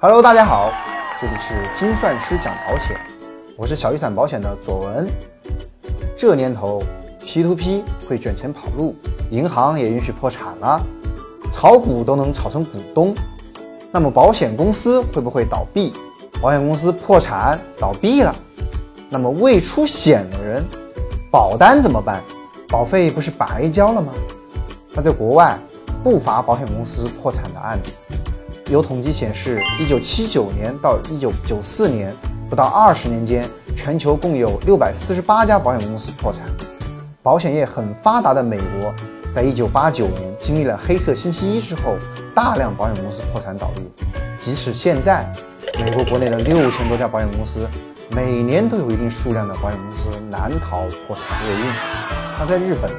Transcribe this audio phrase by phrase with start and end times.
[0.00, 0.72] Hello，大家好，
[1.20, 2.96] 这里是精算师讲保险，
[3.56, 5.08] 我是小雨伞保险的左文。
[6.16, 6.80] 这年头
[7.18, 8.94] ，P2P 会卷钱跑路，
[9.32, 10.80] 银行也允许破产了，
[11.50, 13.12] 炒股都能炒成股东，
[13.90, 15.92] 那么保险公司会不会倒闭？
[16.40, 18.32] 保险公司破产倒闭了，
[19.10, 20.64] 那么未出险的人，
[21.28, 22.22] 保单怎么办？
[22.68, 24.12] 保费不是白交了吗？
[24.94, 25.58] 那在国外
[26.04, 27.90] 不乏保险公司破产的案例。
[28.70, 32.14] 有统计显示，一九七九年到一九九四年，
[32.50, 33.42] 不到二十年间，
[33.74, 36.42] 全球共有六百四十八家保险公司破产。
[37.22, 38.92] 保险业很发达的美国，
[39.34, 41.96] 在一九八九年经历了黑色星期一之后，
[42.34, 43.90] 大量保险公司破产倒闭。
[44.38, 45.26] 即使现在，
[45.82, 47.66] 美国国内的六千多家保险公司，
[48.10, 51.64] 每年都有一定数量的保险公司难逃破产厄运。
[52.38, 52.90] 那在日本，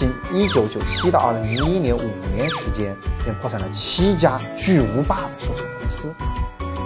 [0.00, 2.00] 仅一九九七到二零零一年五
[2.34, 6.08] 年时间，便破产了七家巨无霸的寿险公司。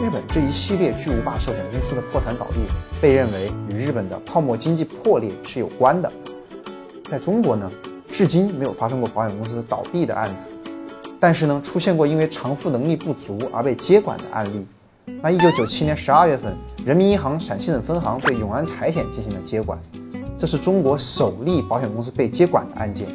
[0.03, 2.59] 日本这一系列巨无霸寿险公司的破产倒闭，
[3.01, 6.11] 被认为与日本的泡沫经济破裂是有关的。
[7.05, 7.71] 在中国呢，
[8.11, 10.71] 至今没有发生过保险公司倒闭的案子，
[11.21, 14.67] 但是呢，出现过因为偿付能力不足而被接管的案例。
[15.23, 16.53] 那一九九七年十二月份，
[16.85, 19.79] 人民银行陕西省分行对永安财险进行了接管。
[20.45, 23.09] 这是中国首例保险公司被接管的案件。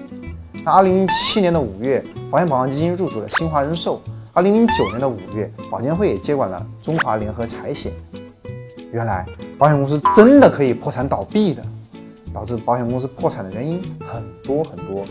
[0.65, 4.01] 那二零零七年的五月，保险保障基金入主了新华人寿。
[4.33, 7.93] 二零零九年的五月，保监会也接管了中华联合财险。
[8.91, 9.27] 原来，
[9.59, 11.61] 保险公司真的可以破产倒闭的。
[12.33, 13.79] 导致保险公司破产的原因
[14.11, 15.05] 很多很多，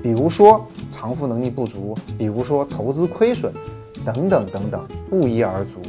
[0.00, 3.52] 比如说偿付能力不足，比如说投资亏损，
[4.04, 5.82] 等等等等，不一而足。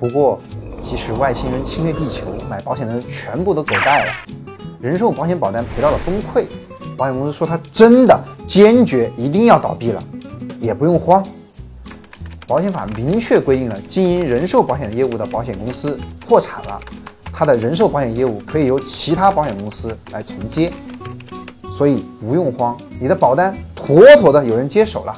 [0.00, 0.38] 不过，
[0.82, 4.12] 即使外星人侵略地球，买保险的人全部都狗带了。
[4.82, 6.44] 人寿保险保单赔到了崩溃，
[6.96, 10.02] 保险公司说他真的坚决一定要倒闭了，
[10.60, 11.24] 也不用慌。
[12.48, 16.80] 保险法明确规定了，经营人寿保险业务的保险公司破产了，
[17.32, 20.72] 他的人寿保险业务可以由其他保险公司来承接，
[21.72, 25.16] 所以不用慌，你的保单妥妥的有人接手了。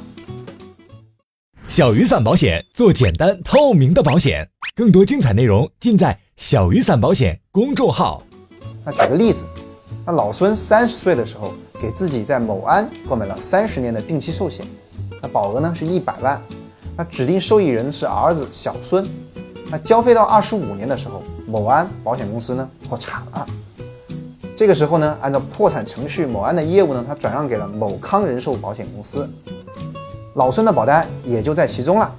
[1.66, 8.22] 小雨伞保险做简单透明的保险，更多精彩内容尽在小雨伞保险公众号。
[8.84, 9.44] 那举个例子。
[10.06, 14.66] 那老孙三十岁的时候，给自己在某安购买了三十年的定期寿险，
[15.22, 16.40] 那保额呢是一百万，
[16.96, 19.06] 那指定受益人是儿子小孙，
[19.70, 23.46] 那交费到二十五年的时候，某安保险公司呢破产了，
[24.54, 29.26] 这个时候呢，按照破产程序，某安的业务呢，他转让给了某康人寿保险公司，
[30.34, 32.14] 老孙的保单也就在其中了，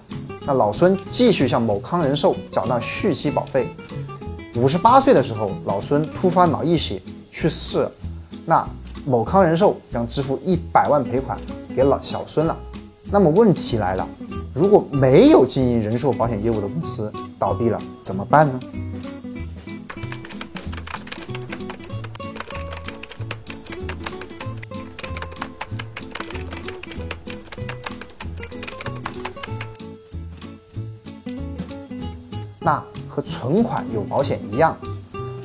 [0.46, 3.68] 那老孙继续向某康人寿缴纳续期保费，
[4.56, 7.02] 五十八岁的时候，老孙突发脑溢血。
[7.30, 7.86] 去世，
[8.46, 8.66] 那
[9.06, 11.38] 某康人寿将支付一百万赔款
[11.76, 12.58] 给老小孙了。
[13.12, 14.08] 那么问题来了，
[14.54, 18.60] 如果没有经营人寿保险业务的公司倒闭了，怎么办呢？
[32.62, 32.84] 那
[33.16, 34.76] 和存款有保险一样，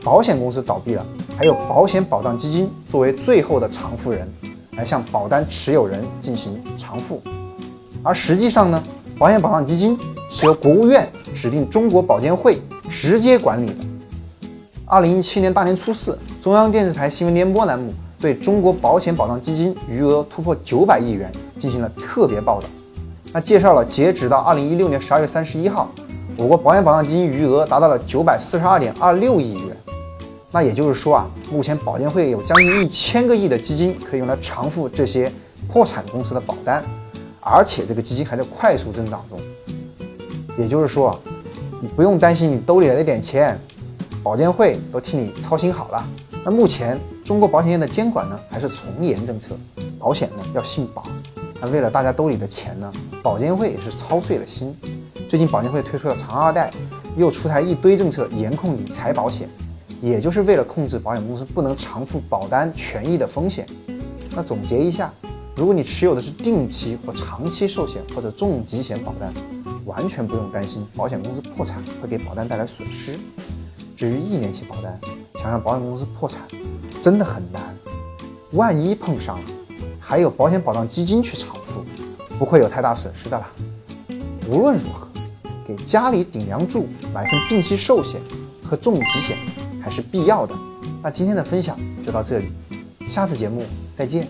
[0.02, 1.06] 保险公司倒闭了。
[1.38, 4.28] 还有保险保障基金作为最后的偿付人，
[4.72, 7.22] 来向保单持有人进行偿付。
[8.02, 8.82] 而实际上呢，
[9.16, 9.96] 保险保障基金
[10.28, 12.60] 是由国务院指定中国保监会
[12.90, 13.76] 直接管理的。
[14.84, 22.66] 二零一七年大年初四，中央电视台新闻联播栏目对中国保险保障基金余额突破九百亿元进行了特别报道。
[23.32, 25.88] 那介绍了截止到二零一六年十二月三十一号，
[26.40, 29.76] 我国保险保障基金余额达到了九百四十二点二六亿元。
[30.50, 35.30] 那也就是说啊，目前保监会有将近一千个亿的基金可以用来偿付这些
[35.70, 36.82] 破产公司的保单，
[37.40, 39.38] 而且这个基金还在快速增长中。
[40.56, 41.20] 也就是说，
[41.78, 43.60] 你不用担心你兜里的那点钱，
[44.22, 46.02] 保监会都替你操心好了。
[46.42, 49.54] 那目前中国保险业的监管呢，还是从严政策，
[49.98, 51.02] 保险呢要信保。
[51.60, 52.90] 那为了大家兜里的钱呢，
[53.22, 54.74] 保监会也是操碎了心。
[55.30, 56.72] 最近保监会推出了长二代，
[57.16, 59.48] 又出台一堆政策严控理财保险。
[60.02, 63.64] 也就是为了控制保险公司不能偿付保单权益的风险。
[64.34, 65.08] 那总结一下，
[65.54, 69.32] 如果你持有的是定期或长期寿险或者重疾险保单，
[69.84, 73.16] 完全不用担心保险公司破产会给保单带来损失。
[73.96, 74.98] 至于一年期保单，
[75.34, 76.40] 想让保险公司破产
[77.00, 77.62] 真的很难。
[78.54, 79.44] 万一碰上了，
[80.00, 81.84] 还有保险保障基金去偿付，
[82.36, 83.48] 不会有太大损失的啦。
[84.48, 85.06] 无论如何，
[85.76, 88.20] 给家里顶梁柱买份定期寿险
[88.62, 89.36] 和重疾险。
[89.82, 90.54] 还是必要的。
[91.02, 91.74] 那今天的分享
[92.04, 92.52] 就到这里，
[93.08, 93.62] 下次节目
[93.94, 94.28] 再见。